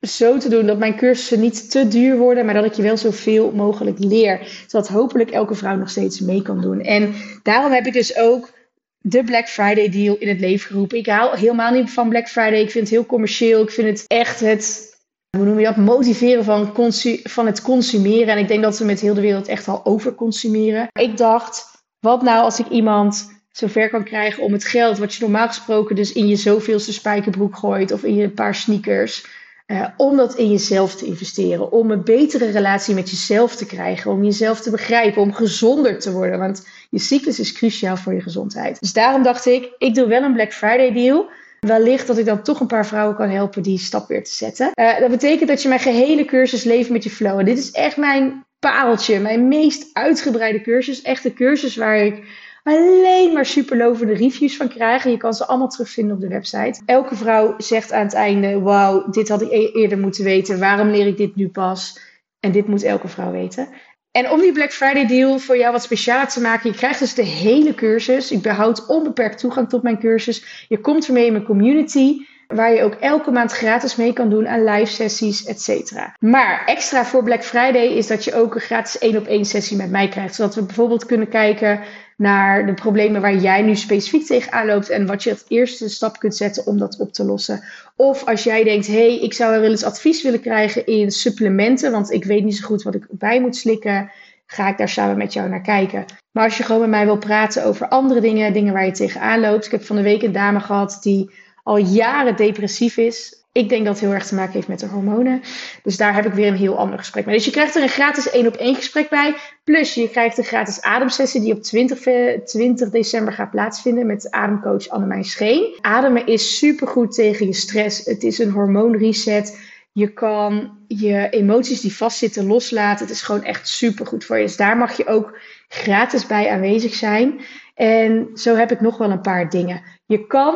zo 0.01 0.39
te 0.39 0.49
doen 0.49 0.67
dat 0.67 0.79
mijn 0.79 0.97
cursussen 0.97 1.41
niet 1.41 1.71
te 1.71 1.89
duur 1.89 2.17
worden, 2.17 2.45
maar 2.45 2.55
dat 2.55 2.65
ik 2.65 2.73
je 2.73 2.83
wel 2.83 2.97
zoveel 2.97 3.53
mogelijk 3.53 3.99
leer. 3.99 4.65
Zodat 4.67 4.89
hopelijk 4.89 5.31
elke 5.31 5.55
vrouw 5.55 5.77
nog 5.77 5.91
steeds 5.91 6.21
mee 6.21 6.43
kan 6.43 6.61
doen. 6.61 6.81
En 6.81 7.15
daarom 7.43 7.73
heb 7.73 7.87
ik 7.87 7.93
dus 7.93 8.19
ook 8.19 8.51
de 8.99 9.25
Black 9.25 9.49
Friday 9.49 9.89
deal 9.89 10.17
in 10.19 10.29
het 10.29 10.41
leven 10.41 10.67
geroepen. 10.67 10.99
Ik 10.99 11.07
hou 11.07 11.39
helemaal 11.39 11.73
niet 11.73 11.91
van 11.91 12.09
Black 12.09 12.29
Friday. 12.29 12.61
Ik 12.61 12.71
vind 12.71 12.85
het 12.85 12.95
heel 12.95 13.07
commercieel. 13.07 13.63
Ik 13.63 13.71
vind 13.71 13.89
het 13.89 14.05
echt 14.07 14.41
het, 14.41 14.90
hoe 15.37 15.45
noem 15.45 15.59
je 15.59 15.65
dat, 15.65 15.77
motiveren 15.77 16.45
van, 16.45 16.93
van 17.23 17.47
het 17.47 17.63
consumeren. 17.63 18.29
En 18.29 18.39
ik 18.39 18.49
denk 18.49 18.63
dat 18.63 18.79
we 18.79 18.85
met 18.85 19.01
heel 19.01 19.15
de 19.15 19.21
wereld 19.21 19.49
echt 19.49 19.69
al 19.69 19.85
overconsumeren. 19.85 20.89
Ik 20.93 21.17
dacht, 21.17 21.85
wat 22.01 22.23
nou 22.23 22.43
als 22.43 22.59
ik 22.59 22.69
iemand 22.69 23.39
zover 23.53 23.91
kan 23.91 24.05
krijgen 24.05 24.43
om 24.43 24.53
het 24.53 24.65
geld, 24.65 24.99
wat 24.99 25.15
je 25.15 25.23
normaal 25.23 25.47
gesproken 25.47 25.97
dus 25.97 26.13
in 26.13 26.29
je 26.29 26.37
zoveelste 26.37 26.93
spijkerbroek 26.93 27.57
gooit 27.57 27.93
of 27.93 28.03
in 28.03 28.15
je 28.15 28.31
paar 28.31 28.55
sneakers, 28.55 29.27
uh, 29.67 29.87
om 29.97 30.17
dat 30.17 30.35
in 30.35 30.51
jezelf 30.51 30.95
te 30.95 31.07
investeren. 31.07 31.73
Om 31.73 31.91
een 31.91 32.05
betere 32.05 32.51
relatie 32.51 32.95
met 32.95 33.11
jezelf 33.11 33.57
te 33.57 33.67
krijgen. 33.67 34.11
Om 34.11 34.25
jezelf 34.25 34.61
te 34.61 34.71
begrijpen. 34.71 35.23
Om 35.23 35.33
gezonder 35.33 35.99
te 35.99 36.13
worden. 36.13 36.39
Want 36.39 36.67
je 36.91 36.99
cyclus 36.99 37.39
is 37.41 37.53
cruciaal 37.53 37.97
voor 37.97 38.15
je 38.15 38.21
gezondheid. 38.21 38.81
Dus 38.81 38.93
daarom 38.93 39.23
dacht 39.23 39.47
ik, 39.47 39.75
ik 39.79 39.95
doe 39.95 40.07
wel 40.07 40.23
een 40.23 40.33
Black 40.33 40.53
Friday 40.53 40.93
deal. 40.93 41.29
Wellicht 41.61 42.07
dat 42.07 42.19
ik 42.19 42.25
dan 42.25 42.43
toch 42.43 42.61
een 42.61 42.67
paar 42.67 42.87
vrouwen 42.87 43.17
kan 43.17 43.29
helpen 43.29 43.63
die 43.63 43.79
stap 43.79 44.09
weer 44.09 44.25
te 44.25 44.33
zetten. 44.33 44.71
Uh, 44.75 44.99
dat 44.99 45.11
betekent 45.11 45.49
dat 45.49 45.63
je 45.63 45.69
mijn 45.69 45.81
gehele 45.81 46.25
cursus 46.25 46.65
Leven 46.65 46.93
met 46.93 47.05
je 47.05 47.11
Flow. 47.11 47.39
En 47.39 47.45
dit 47.45 47.59
is 47.59 47.71
echt 47.71 47.97
mijn 47.97 48.45
pareltje. 48.59 49.21
Mijn 49.21 49.49
meest 49.49 49.91
uitgebreide 49.93 50.61
cursus. 50.61 51.03
Echt 51.03 51.23
de 51.23 51.33
cursus 51.33 51.77
waar 51.77 51.97
ik 51.97 52.23
alleen 52.63 53.33
maar 53.33 53.47
superlovende 53.47 54.13
reviews 54.13 54.57
van 54.57 54.69
krijgen. 54.69 55.11
Je 55.11 55.17
kan 55.17 55.35
ze 55.35 55.47
allemaal 55.47 55.69
terugvinden 55.69 56.15
op 56.15 56.21
de 56.21 56.29
website. 56.29 56.81
Elke 56.87 57.17
vrouw 57.17 57.55
zegt 57.59 57.93
aan 57.93 58.05
het 58.05 58.15
einde: 58.15 58.61
Wauw, 58.61 59.11
dit 59.11 59.29
had 59.29 59.43
ik 59.43 59.51
e- 59.51 59.73
eerder 59.73 59.99
moeten 59.99 60.25
weten. 60.25 60.59
Waarom 60.59 60.89
leer 60.89 61.07
ik 61.07 61.17
dit 61.17 61.37
nu 61.37 61.49
pas? 61.49 62.01
En 62.41 62.53
dit 62.53 62.67
moet 62.67 62.83
elke 62.83 63.09
vrouw 63.09 63.31
weten. 63.31 63.69
En 64.11 64.31
om 64.31 64.41
die 64.41 64.53
Black 64.53 64.73
Friday 64.73 65.07
deal 65.07 65.39
voor 65.39 65.57
jou 65.57 65.73
wat 65.73 65.83
specialer 65.83 66.29
te 66.29 66.41
maken, 66.41 66.71
je 66.71 66.77
krijgt 66.77 66.99
dus 66.99 67.15
de 67.15 67.23
hele 67.23 67.75
cursus. 67.75 68.31
Ik 68.31 68.43
behoud 68.43 68.87
onbeperkt 68.87 69.39
toegang 69.39 69.69
tot 69.69 69.83
mijn 69.83 69.99
cursus. 69.99 70.65
Je 70.69 70.81
komt 70.81 71.07
ermee 71.07 71.27
in 71.27 71.33
mijn 71.33 71.45
community, 71.45 72.17
waar 72.51 72.73
je 72.75 72.83
ook 72.83 72.95
elke 72.95 73.31
maand 73.31 73.53
gratis 73.53 73.97
mee 73.97 74.13
kan 74.13 74.31
doen 74.31 74.49
aan 74.49 74.65
live 74.65 74.93
sessies, 74.93 75.45
etc. 75.45 75.93
Maar 76.19 76.63
extra 76.67 77.05
voor 77.05 77.23
Black 77.23 77.45
Friday 77.45 77.87
is 77.87 78.07
dat 78.07 78.25
je 78.25 78.35
ook 78.35 78.55
een 78.55 78.61
gratis 78.61 78.99
één 78.99 79.17
op 79.17 79.27
één 79.27 79.45
sessie 79.45 79.77
met 79.77 79.91
mij 79.91 80.09
krijgt. 80.09 80.35
Zodat 80.35 80.55
we 80.55 80.63
bijvoorbeeld 80.63 81.07
kunnen 81.07 81.29
kijken 81.29 81.81
naar 82.17 82.67
de 82.67 82.75
problemen 82.75 83.21
waar 83.21 83.37
jij 83.37 83.63
nu 83.63 83.77
specifiek 83.77 84.27
tegenaan 84.27 84.67
loopt 84.67 84.89
en 84.89 85.07
wat 85.07 85.23
je 85.23 85.31
als 85.31 85.45
eerste 85.49 85.89
stap 85.89 86.19
kunt 86.19 86.37
zetten 86.37 86.67
om 86.67 86.79
dat 86.79 86.99
op 86.99 87.13
te 87.13 87.25
lossen. 87.25 87.63
Of 87.97 88.25
als 88.25 88.43
jij 88.43 88.65
denkt, 88.65 88.87
hé, 88.87 88.93
hey, 88.93 89.19
ik 89.19 89.33
zou 89.33 89.61
wel 89.61 89.71
eens 89.71 89.85
advies 89.85 90.23
willen 90.23 90.41
krijgen 90.41 90.87
in 90.87 91.11
supplementen, 91.11 91.93
want 91.93 92.11
ik 92.11 92.25
weet 92.25 92.45
niet 92.45 92.57
zo 92.57 92.67
goed 92.67 92.83
wat 92.83 92.95
ik 92.95 93.07
bij 93.11 93.41
moet 93.41 93.57
slikken, 93.57 94.11
ga 94.47 94.69
ik 94.69 94.79
daar 94.79 94.89
samen 94.89 95.17
met 95.17 95.33
jou 95.33 95.49
naar 95.49 95.63
kijken. 95.63 96.05
Maar 96.31 96.45
als 96.45 96.57
je 96.57 96.63
gewoon 96.63 96.81
met 96.81 96.91
mij 96.91 97.05
wil 97.05 97.19
praten 97.19 97.65
over 97.65 97.89
andere 97.89 98.21
dingen, 98.21 98.53
dingen 98.53 98.73
waar 98.73 98.87
je 98.87 98.93
tegenaan 98.93 99.41
loopt. 99.41 99.65
Ik 99.65 99.71
heb 99.71 99.85
van 99.85 99.97
de 99.97 100.03
week 100.03 100.23
een 100.23 100.33
dame 100.33 100.61
gehad 100.61 100.99
die 101.03 101.31
al 101.63 101.77
jaren 101.77 102.37
depressief 102.37 102.97
is. 102.97 103.41
Ik 103.53 103.69
denk 103.69 103.85
dat 103.85 103.95
het 103.95 104.05
heel 104.05 104.15
erg 104.15 104.27
te 104.27 104.35
maken 104.35 104.53
heeft 104.53 104.69
met 104.69 104.81
de 104.81 104.87
hormonen. 104.87 105.43
Dus 105.83 105.97
daar 105.97 106.15
heb 106.15 106.27
ik 106.27 106.33
weer 106.33 106.47
een 106.47 106.57
heel 106.57 106.79
ander 106.79 106.99
gesprek 106.99 107.27
mee. 107.27 107.37
Dus 107.37 107.45
je 107.45 107.51
krijgt 107.51 107.77
er 107.77 107.83
een 107.83 107.89
gratis 107.89 108.31
1 108.31 108.47
op 108.47 108.55
1 108.55 108.75
gesprek 108.75 109.09
bij. 109.09 109.35
Plus 109.65 109.95
je 109.95 110.11
krijgt 110.11 110.39
een 110.39 110.45
gratis 110.45 110.83
ademsessie 110.83 111.41
die 111.41 111.55
op 111.55 111.63
20, 111.63 112.01
20 112.45 112.91
december 112.91 113.33
gaat 113.33 113.51
plaatsvinden 113.51 114.07
met 114.07 114.31
ademcoach 114.31 114.89
Annemijn 114.89 115.25
Scheen. 115.25 115.79
Ademen 115.81 116.27
is 116.27 116.59
supergoed 116.59 117.15
tegen 117.15 117.47
je 117.47 117.53
stress. 117.53 118.05
Het 118.05 118.23
is 118.23 118.39
een 118.39 118.51
hormoonreset. 118.51 119.59
Je 119.93 120.13
kan 120.13 120.79
je 120.87 121.29
emoties 121.31 121.81
die 121.81 121.97
vastzitten 121.97 122.47
loslaten. 122.47 123.07
Het 123.07 123.15
is 123.15 123.23
gewoon 123.23 123.45
echt 123.45 123.69
supergoed 123.69 124.25
voor 124.25 124.37
je. 124.37 124.43
Dus 124.43 124.57
daar 124.57 124.77
mag 124.77 124.97
je 124.97 125.07
ook 125.07 125.39
gratis 125.69 126.27
bij 126.27 126.51
aanwezig 126.51 126.95
zijn. 126.95 127.41
En 127.75 128.31
zo 128.35 128.55
heb 128.57 128.71
ik 128.71 128.81
nog 128.81 128.99
wel 128.99 129.11
een 129.11 129.21
paar 129.21 129.51
dingen. 129.51 129.83
Je 130.07 130.27
kan 130.27 130.55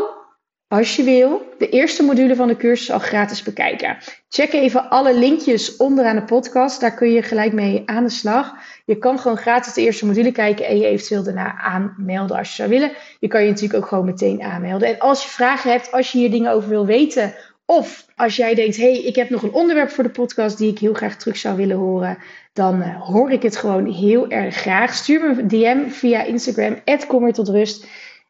als 0.68 0.96
je 0.96 1.02
wil, 1.02 1.54
de 1.58 1.68
eerste 1.68 2.02
module 2.02 2.36
van 2.36 2.48
de 2.48 2.56
cursus 2.56 2.90
al 2.90 2.98
gratis 2.98 3.42
bekijken. 3.42 3.96
Check 4.28 4.52
even 4.52 4.90
alle 4.90 5.18
linkjes 5.18 5.76
onderaan 5.76 6.16
de 6.16 6.22
podcast. 6.22 6.80
Daar 6.80 6.94
kun 6.94 7.10
je 7.10 7.22
gelijk 7.22 7.52
mee 7.52 7.82
aan 7.86 8.04
de 8.04 8.10
slag. 8.10 8.54
Je 8.84 8.98
kan 8.98 9.18
gewoon 9.18 9.36
gratis 9.36 9.74
de 9.74 9.80
eerste 9.80 10.06
module 10.06 10.32
kijken 10.32 10.66
en 10.66 10.78
je 10.78 10.86
eventueel 10.86 11.22
daarna 11.22 11.58
aanmelden 11.58 12.36
als 12.36 12.48
je 12.48 12.54
zou 12.54 12.68
willen. 12.68 12.92
Je 13.20 13.28
kan 13.28 13.42
je 13.42 13.48
natuurlijk 13.48 13.82
ook 13.82 13.88
gewoon 13.88 14.04
meteen 14.04 14.42
aanmelden. 14.42 14.88
En 14.88 14.98
als 14.98 15.22
je 15.22 15.28
vragen 15.28 15.70
hebt, 15.70 15.92
als 15.92 16.12
je 16.12 16.18
hier 16.18 16.30
dingen 16.30 16.52
over 16.52 16.68
wil 16.68 16.86
weten, 16.86 17.34
of 17.66 18.06
als 18.16 18.36
jij 18.36 18.54
denkt, 18.54 18.76
hey, 18.76 18.98
ik 18.98 19.16
heb 19.16 19.30
nog 19.30 19.42
een 19.42 19.52
onderwerp 19.52 19.90
voor 19.90 20.04
de 20.04 20.10
podcast 20.10 20.58
die 20.58 20.70
ik 20.70 20.78
heel 20.78 20.94
graag 20.94 21.16
terug 21.16 21.36
zou 21.36 21.56
willen 21.56 21.76
horen, 21.76 22.18
dan 22.52 22.80
uh, 22.80 23.02
hoor 23.02 23.30
ik 23.30 23.42
het 23.42 23.56
gewoon 23.56 23.92
heel 23.92 24.28
erg 24.28 24.56
graag. 24.56 24.94
Stuur 24.94 25.20
me 25.20 25.40
een 25.40 25.48
DM 25.48 25.88
via 25.88 26.22
Instagram, 26.22 26.76
kom 27.06 27.32
tot 27.32 27.48
rust. 27.48 27.86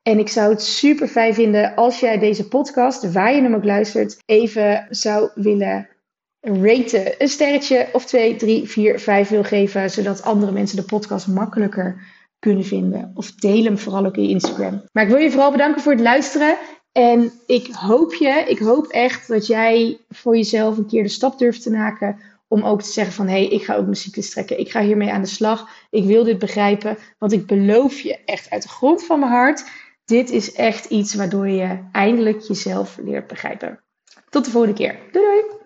En 0.09 0.19
ik 0.19 0.29
zou 0.29 0.51
het 0.51 0.63
super 0.63 1.09
fijn 1.09 1.35
vinden 1.35 1.75
als 1.75 2.01
jij 2.01 2.19
deze 2.19 2.49
podcast, 2.49 3.13
waar 3.13 3.35
je 3.35 3.43
hem 3.43 3.55
ook 3.55 3.65
luistert, 3.65 4.23
even 4.27 4.87
zou 4.91 5.31
willen 5.35 5.89
raten. 6.41 7.23
Een 7.23 7.29
sterretje 7.29 7.89
of 7.93 8.05
twee, 8.05 8.37
drie, 8.37 8.69
vier, 8.69 9.01
vijf 9.01 9.29
wil 9.29 9.45
geven, 9.45 9.91
zodat 9.91 10.23
andere 10.23 10.53
mensen 10.53 10.77
de 10.77 10.85
podcast 10.85 11.27
makkelijker 11.27 12.03
kunnen 12.39 12.65
vinden. 12.65 13.11
Of 13.15 13.33
deel 13.33 13.65
hem 13.65 13.79
vooral 13.79 14.07
ook 14.07 14.17
in 14.17 14.29
Instagram. 14.29 14.83
Maar 14.93 15.05
ik 15.05 15.11
wil 15.11 15.19
je 15.19 15.31
vooral 15.31 15.51
bedanken 15.51 15.83
voor 15.83 15.93
het 15.93 16.01
luisteren. 16.01 16.57
En 16.93 17.33
ik 17.47 17.67
hoop 17.73 18.15
je, 18.15 18.45
ik 18.49 18.59
hoop 18.59 18.87
echt 18.87 19.29
dat 19.29 19.47
jij 19.47 19.99
voor 20.09 20.37
jezelf 20.37 20.79
een 20.79 20.87
keer 20.87 21.03
de 21.03 21.09
stap 21.09 21.39
durft 21.39 21.63
te 21.63 21.71
maken 21.71 22.19
om 22.49 22.63
ook 22.63 22.83
te 22.83 22.93
zeggen 22.93 23.15
van 23.15 23.27
hé, 23.27 23.33
hey, 23.33 23.47
ik 23.47 23.65
ga 23.65 23.75
ook 23.75 23.87
muziek 23.87 24.23
trekken. 24.23 24.61
Ik 24.61 24.71
ga 24.71 24.83
hiermee 24.83 25.13
aan 25.13 25.23
de 25.23 25.29
slag. 25.29 25.69
Ik 25.91 26.05
wil 26.05 26.25
dit 26.25 26.39
begrijpen. 26.39 26.99
Want 27.19 27.33
ik 27.33 27.47
beloof 27.47 28.01
je 28.01 28.25
echt 28.25 28.51
uit 28.51 28.63
de 28.63 28.69
grond 28.69 29.05
van 29.05 29.19
mijn 29.19 29.33
hart 29.33 29.65
dit 30.05 30.31
is 30.31 30.53
echt 30.53 30.85
iets 30.85 31.15
waardoor 31.15 31.49
je 31.49 31.89
eindelijk 31.93 32.41
jezelf 32.41 32.97
leert 33.03 33.27
begrijpen. 33.27 33.85
Tot 34.29 34.45
de 34.45 34.51
volgende 34.51 34.77
keer. 34.77 34.99
Doei 35.13 35.25
doei! 35.25 35.64